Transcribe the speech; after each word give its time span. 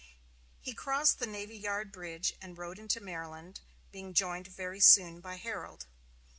He 0.61 0.73
crossed 0.73 1.19
the 1.19 1.27
Navy 1.27 1.55
Yard 1.55 1.91
bridge 1.91 2.33
and 2.41 2.57
rode 2.57 2.79
into 2.79 2.99
Maryland, 2.99 3.59
being 3.91 4.15
joined 4.15 4.47
very 4.47 4.79
soon 4.79 5.19
by 5.21 5.35
Herold. 5.37 5.85